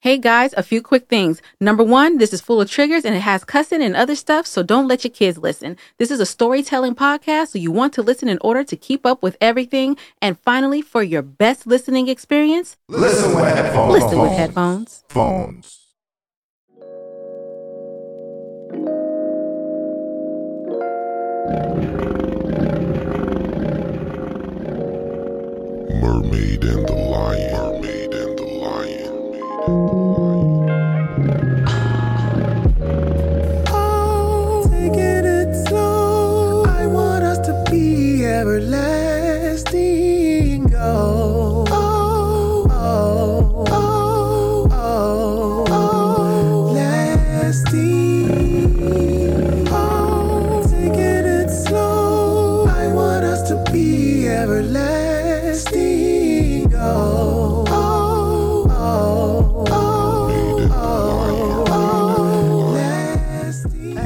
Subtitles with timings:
[0.00, 1.42] Hey guys, a few quick things.
[1.60, 4.62] Number one, this is full of triggers and it has cussing and other stuff, so
[4.62, 5.76] don't let your kids listen.
[5.98, 9.24] This is a storytelling podcast, so you want to listen in order to keep up
[9.24, 9.96] with everything.
[10.22, 13.92] And finally, for your best listening experience, Listen with headphones.
[13.92, 15.04] listen with headphones.
[15.08, 15.74] Phones.
[26.00, 27.67] Mermaid and the Lion.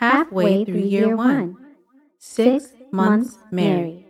[0.00, 1.58] Halfway through year one,
[2.18, 4.06] six months married.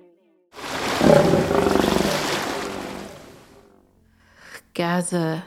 [4.72, 5.46] Gazza,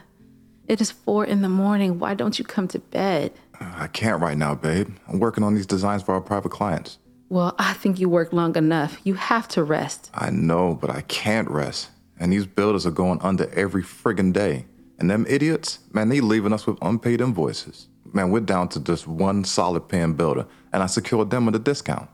[0.68, 1.98] it is four in the morning.
[1.98, 3.32] Why don't you come to bed?
[3.58, 4.94] I can't right now, babe.
[5.08, 6.98] I'm working on these designs for our private clients.
[7.30, 9.00] Well, I think you work long enough.
[9.02, 10.10] You have to rest.
[10.12, 11.88] I know, but I can't rest.
[12.20, 14.66] And these builders are going under every friggin' day.
[14.98, 17.88] And them idiots, man, they leaving us with unpaid invoices.
[18.14, 21.58] Man, we're down to just one solid paying builder, and I secured them with a
[21.58, 22.08] discount.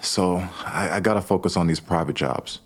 [0.00, 2.60] So I, I gotta focus on these private jobs.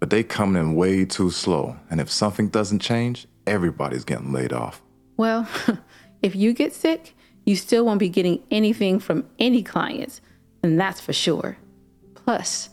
[0.00, 4.54] But they coming in way too slow, and if something doesn't change, everybody's getting laid
[4.54, 4.80] off.
[5.18, 5.46] Well,
[6.22, 10.22] if you get sick, you still won't be getting anything from any clients,
[10.62, 11.58] and that's for sure.
[12.14, 12.70] Plus,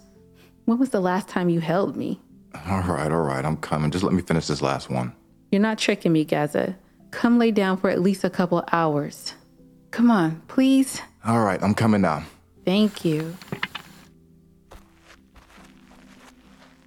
[0.63, 2.21] when was the last time you held me?
[2.69, 3.91] All right, all right, I'm coming.
[3.91, 5.13] Just let me finish this last one.
[5.51, 6.77] You're not tricking me, Gazza.
[7.11, 9.33] Come lay down for at least a couple hours.
[9.91, 11.01] Come on, please.
[11.25, 12.23] All right, I'm coming now.
[12.65, 13.35] Thank you.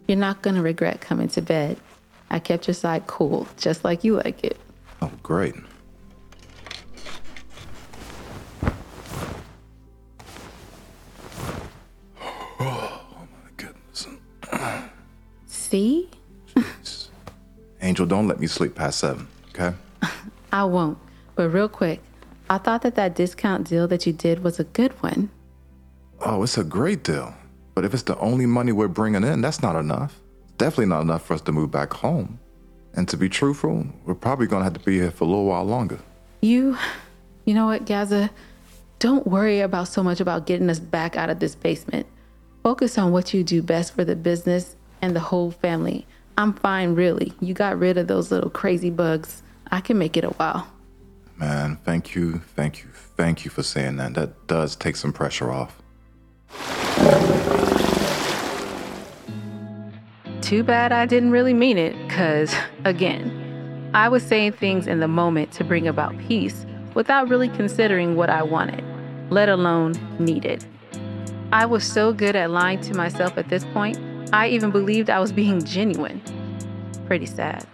[0.08, 1.78] You're not gonna regret coming to bed.
[2.30, 4.56] I kept your side cool, just like you like it.
[5.02, 5.54] Oh, great.
[12.60, 14.06] Oh, my goodness.
[15.46, 16.08] See?
[17.82, 19.76] Angel, don't let me sleep past seven, okay?
[20.52, 20.98] I won't.
[21.34, 22.00] But real quick,
[22.54, 25.28] I thought that that discount deal that you did was a good one.
[26.20, 27.34] Oh, it's a great deal.
[27.74, 30.20] But if it's the only money we're bringing in, that's not enough.
[30.56, 32.38] Definitely not enough for us to move back home.
[32.92, 35.64] And to be truthful, we're probably gonna have to be here for a little while
[35.64, 35.98] longer.
[36.42, 36.78] You,
[37.44, 38.30] you know what, Gazza?
[39.00, 42.06] Don't worry about so much about getting us back out of this basement.
[42.62, 46.06] Focus on what you do best for the business and the whole family.
[46.38, 47.32] I'm fine, really.
[47.40, 49.42] You got rid of those little crazy bugs.
[49.72, 50.68] I can make it a while.
[51.44, 52.88] Man, thank you, thank you,
[53.18, 54.14] thank you for saying that.
[54.14, 55.76] That does take some pressure off.
[60.40, 62.54] Too bad I didn't really mean it, because,
[62.86, 68.16] again, I was saying things in the moment to bring about peace without really considering
[68.16, 68.82] what I wanted,
[69.28, 70.64] let alone needed.
[71.52, 73.98] I was so good at lying to myself at this point,
[74.32, 76.22] I even believed I was being genuine.
[77.06, 77.66] Pretty sad.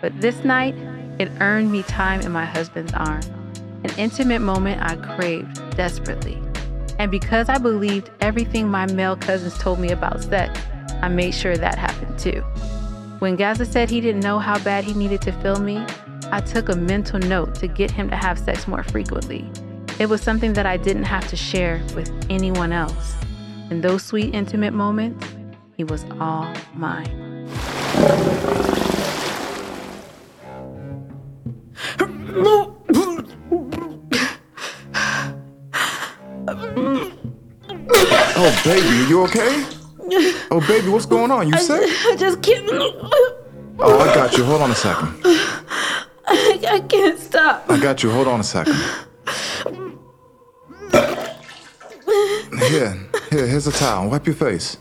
[0.00, 0.74] But this night,
[1.18, 3.26] it earned me time in my husband's arms,
[3.84, 6.40] an intimate moment I craved desperately.
[6.98, 10.58] And because I believed everything my male cousins told me about sex,
[11.02, 12.42] I made sure that happened too.
[13.18, 15.84] When Gazza said he didn't know how bad he needed to feel me,
[16.30, 19.50] I took a mental note to get him to have sex more frequently.
[19.98, 23.14] It was something that I didn't have to share with anyone else.
[23.70, 25.26] In those sweet, intimate moments,
[25.76, 27.48] he was all mine.
[38.44, 39.64] Oh, baby, are you okay?
[40.50, 41.48] Oh, baby, what's going on?
[41.48, 41.80] You sick?
[41.80, 42.68] I just can't.
[42.70, 44.44] Oh, I got you.
[44.44, 45.14] Hold on a second.
[46.26, 47.64] I can't stop.
[47.70, 48.10] I got you.
[48.10, 48.74] Hold on a second.
[52.68, 52.98] Here,
[53.30, 54.10] here, here's a towel.
[54.10, 54.76] Wipe your face.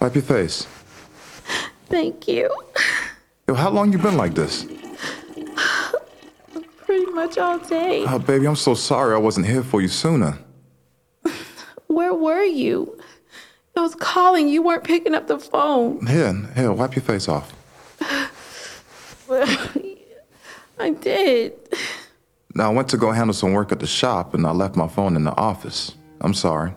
[0.00, 0.66] Wipe your face.
[1.86, 2.50] Thank you.
[3.46, 4.66] Yo, how long you been like this?
[6.86, 8.04] Pretty much all day.
[8.08, 10.38] Oh, baby, I'm so sorry I wasn't here for you sooner.
[11.98, 12.96] Where were you?
[13.76, 14.46] I was calling.
[14.46, 16.06] You weren't picking up the phone.
[16.06, 17.52] Here, here, wipe your face off.
[20.78, 21.54] I did.
[22.54, 24.86] Now, I went to go handle some work at the shop and I left my
[24.86, 25.96] phone in the office.
[26.20, 26.72] I'm sorry.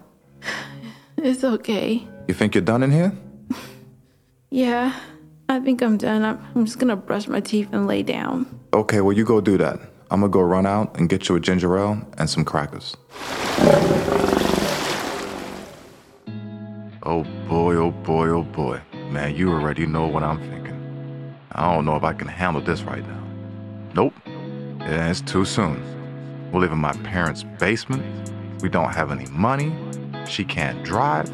[1.18, 2.08] It's okay.
[2.28, 3.16] You think you're done in here?
[4.50, 5.00] Yeah,
[5.48, 6.24] I think I'm done.
[6.24, 8.48] I'm, I'm just gonna brush my teeth and lay down.
[8.74, 9.80] Okay, well, you go do that.
[10.10, 12.98] I'm gonna go run out and get you a ginger ale and some crackers.
[17.04, 18.80] Oh boy, oh boy, oh boy.
[19.10, 21.36] Man, you already know what I'm thinking.
[21.52, 23.24] I don't know if I can handle this right now.
[23.96, 24.14] Nope.
[24.26, 25.82] Yeah, it's too soon.
[26.52, 28.32] We live in my parents' basement.
[28.62, 29.76] We don't have any money.
[30.28, 31.28] She can't drive.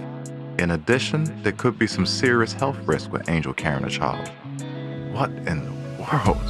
[0.58, 4.26] In addition, there could be some serious health risk with Angel carrying a child.
[5.12, 6.42] What in the world?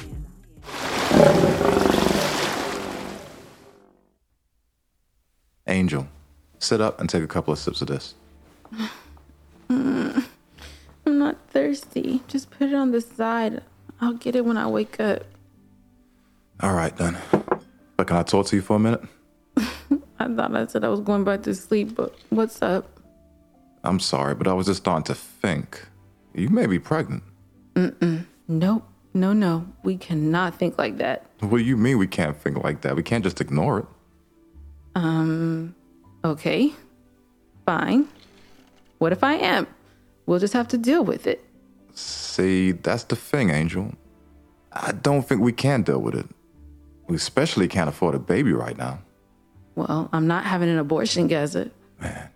[5.67, 6.06] Angel,
[6.58, 8.15] sit up and take a couple of sips of this.
[9.70, 10.25] I'm
[11.06, 12.23] not thirsty.
[12.29, 13.62] Just put it on the side.
[14.00, 15.25] I'll get it when I wake up.
[16.61, 17.19] All right, then.
[17.97, 19.03] But can I talk to you for a minute?
[19.56, 23.00] I thought I said I was going back to sleep, but what's up?
[23.85, 25.83] I'm sorry, but I was just starting to think.
[26.35, 27.23] You may be pregnant.
[27.75, 28.25] Mm-mm.
[28.49, 28.89] Nope.
[29.15, 29.67] No, no.
[29.83, 31.27] We cannot think like that.
[31.41, 32.97] What do you mean we can't think like that?
[32.97, 33.87] We can't just ignore it.
[34.94, 35.75] Um,
[36.25, 36.73] okay.
[37.67, 38.09] Fine.
[38.99, 39.67] What if I am?
[40.27, 41.44] We'll just have to deal with it.
[41.94, 43.93] See, that's the thing, Angel.
[44.73, 46.27] I don't think we can deal with it.
[47.08, 49.00] We especially can't afford a baby right now.
[49.75, 51.70] Well, I'm not having an abortion, Gazza.
[52.00, 52.28] Man,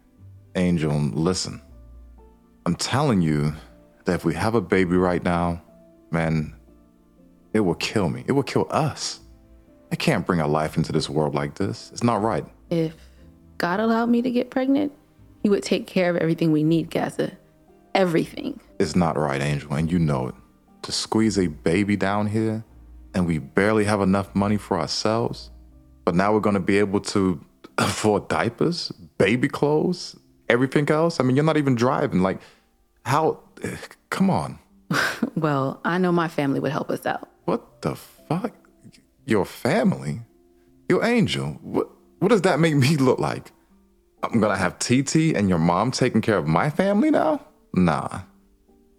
[0.55, 1.61] Angel, listen.
[2.65, 3.55] I'm telling you
[4.05, 5.63] that if we have a baby right now,
[6.11, 6.55] man,
[7.53, 8.25] it will kill me.
[8.27, 9.21] It will kill us.
[9.93, 11.91] I can't bring a life into this world like this.
[11.93, 12.45] It's not right.
[12.71, 12.95] If
[13.59, 14.93] God allowed me to get pregnant,
[15.43, 17.33] He would take care of everything we need, Gazza.
[17.95, 18.61] Everything.
[18.79, 20.35] It's not right, Angel, and you know it.
[20.83, 22.65] To squeeze a baby down here,
[23.17, 25.51] and we barely have enough money for ourselves,
[26.05, 27.43] but now we're gonna be able to
[27.79, 30.17] afford diapers, baby clothes,
[30.51, 31.19] everything else.
[31.19, 32.21] I mean, you're not even driving.
[32.21, 32.41] Like,
[33.07, 33.41] how?
[34.11, 34.59] Come on.
[35.35, 37.29] Well, I know my family would help us out.
[37.45, 38.53] What the fuck?
[39.27, 40.21] Your family?
[40.89, 41.59] Your angel?
[41.61, 41.91] What?
[42.21, 43.53] What does that make me look like?
[44.23, 47.45] I'm gonna have TT and your mom taking care of my family now?
[47.75, 48.21] Nah,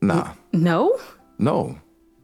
[0.02, 0.34] nah.
[0.54, 1.00] No?
[1.40, 1.80] No.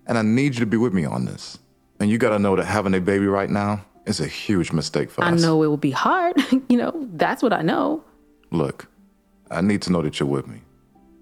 [0.05, 1.57] And I need you to be with me on this.
[2.03, 5.23] And you gotta know that having a baby right now is a huge mistake for
[5.23, 5.41] I us.
[5.41, 6.35] I know it will be hard.
[6.67, 8.03] you know, that's what I know.
[8.51, 8.89] Look,
[9.49, 10.63] I need to know that you're with me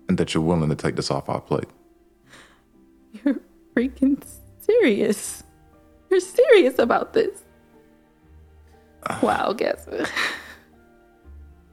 [0.09, 1.69] and that you're willing to take this off our plate.
[3.13, 3.39] You're
[3.75, 4.23] freaking
[4.57, 5.43] serious.
[6.09, 7.43] You're serious about this.
[9.21, 10.07] Wow, Gazza.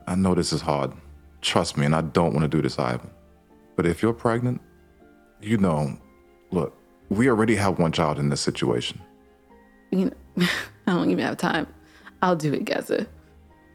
[0.07, 0.93] I know this is hard.
[1.41, 3.09] Trust me, and I don't want to do this either.
[3.75, 4.61] But if you're pregnant,
[5.41, 5.97] you know,
[6.51, 6.78] look,
[7.09, 9.01] we already have one child in this situation.
[9.91, 10.47] You know,
[10.87, 11.67] I don't even have time.
[12.23, 13.07] I'll do it, Gazza.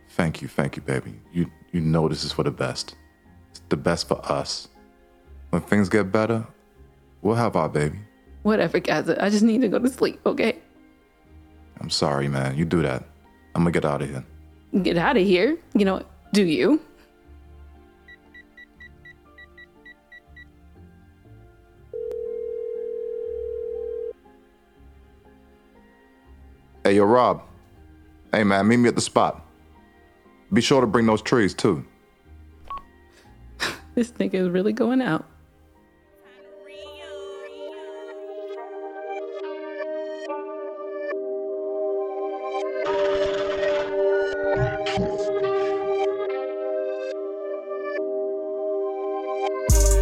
[0.09, 1.19] Thank you, thank you, baby.
[1.31, 2.95] You you know this is for the best.
[3.51, 4.67] It's the best for us.
[5.49, 6.45] When things get better,
[7.21, 7.99] we'll have our baby.
[8.43, 9.23] Whatever, Gazza.
[9.23, 10.59] I just need to go to sleep, okay?
[11.79, 12.57] I'm sorry, man.
[12.57, 13.03] You do that.
[13.55, 14.23] I'm gonna get out of here.
[14.81, 15.57] Get out of here.
[15.73, 16.81] You know, do you?
[26.93, 27.41] Hey, yo, Rob.
[28.31, 29.43] Hey, man, meet me at the spot.
[30.53, 31.83] Be sure to bring those trees, too.
[33.95, 35.25] this nigga is really going out.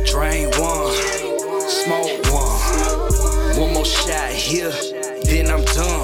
[0.08, 3.62] Drain one, smoke one.
[3.62, 4.74] One more shot here,
[5.24, 6.01] then I'm done.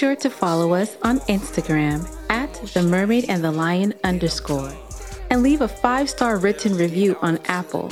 [0.00, 4.72] Sure to follow us on Instagram at the mermaid and the lion underscore
[5.28, 7.90] and leave a five star written review on Apple.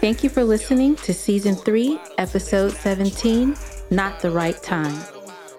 [0.00, 3.54] Thank you for listening to season three, episode 17
[3.90, 4.98] Not the Right Time.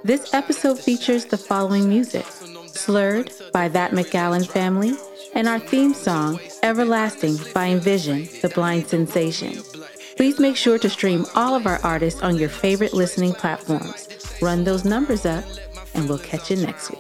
[0.03, 4.95] This episode features the following music Slurred by That McAllen Family,
[5.35, 9.61] and our theme song, Everlasting by Envizion, The Blind Sensation.
[10.15, 14.07] Please make sure to stream all of our artists on your favorite listening platforms.
[14.39, 15.43] Run those numbers up,
[15.95, 16.99] and we'll catch you next week.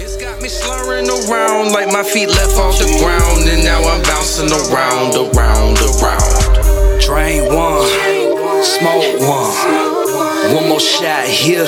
[0.00, 4.02] It's got me slurring around like my feet left off the ground, and now I'm
[4.02, 7.00] bouncing around, around, around.
[7.04, 7.86] Drain one,
[8.64, 11.66] smoke one, one more shot here,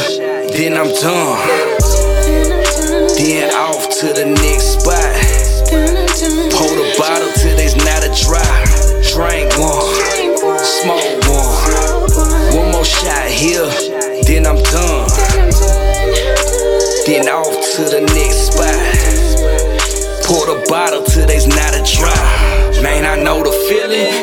[0.48, 1.38] then I'm done.
[3.16, 5.12] Then off to the next spot.
[6.62, 8.68] The bottle till there's not a drop.
[9.12, 10.11] One,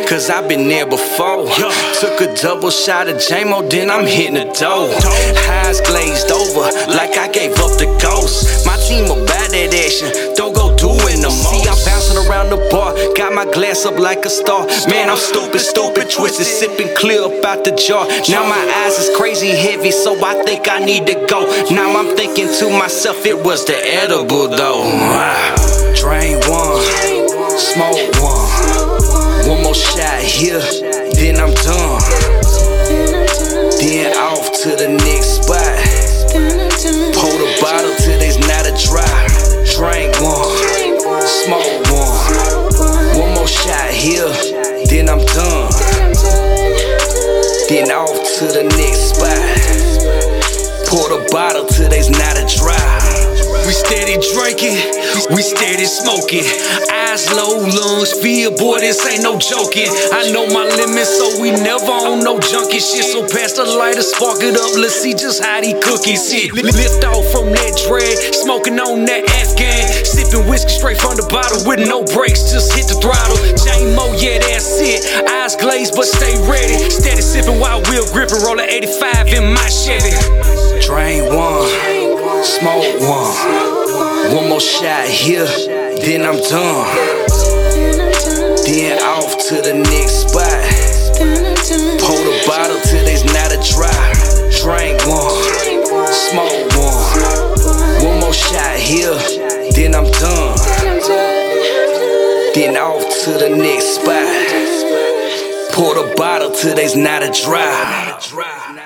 [0.10, 1.46] cause I've been there before.
[2.02, 4.90] Took a double shot of JMO, then I'm hitting the dough.
[5.62, 8.66] Eyes glazed over, like I gave up the ghost.
[8.66, 11.54] My team about that action, don't go doing no more.
[11.54, 14.66] See, I'm bouncing around the bar, got my glass up like a star.
[14.90, 18.10] Man, I'm stupid, stupid, twisted, sipping clear up out the jar.
[18.28, 21.46] Now my eyes is crazy heavy, so I think I need to go.
[21.70, 24.90] Now I'm thinking to myself, it was the edible though.
[25.94, 26.82] Drain one,
[27.58, 28.19] smoke
[30.40, 30.64] here,
[31.20, 32.00] then I'm done.
[33.76, 35.76] Then off to the next spot.
[37.12, 39.04] Pour the bottle till there's not a dry.
[39.76, 44.32] Drink one, smoke one, one more shot here,
[44.88, 45.76] then I'm done.
[47.68, 49.44] Then off to the next spot.
[50.88, 53.04] Pour the bottle till there's not a drop.
[53.68, 54.80] We steady drinking,
[55.30, 56.46] we steady smoking.
[56.90, 59.90] Eyes low, lungs feel, boy, this ain't no joking.
[60.12, 63.06] I know my limits, so we never on no junkie shit.
[63.06, 66.54] So pass the lighter, spark it up, let's see just how these cookies hit.
[66.54, 69.86] Lift off from that dread, smoking on that Afghan.
[70.06, 73.38] Sipping whiskey straight from the bottle with no brakes, just hit the throttle.
[73.54, 75.06] J-Mo, yeah, that's it.
[75.30, 76.78] Eyes glazed, but stay ready.
[76.90, 80.14] Steady sipping while wheel gripping, rolling 85 in my Chevy.
[80.82, 81.70] Drain one,
[82.42, 83.79] smoke one.
[84.28, 85.48] One more shot here,
[86.04, 86.86] then I'm done.
[88.66, 90.60] Then off to the next spot.
[92.04, 94.14] Pour the bottle till there's not a drop.
[94.62, 98.06] Drink one, smoke one.
[98.06, 99.16] One more shot here,
[99.72, 100.58] then I'm done.
[102.54, 105.74] Then off to the next spot.
[105.74, 108.79] Pour the bottle till there's not a drop.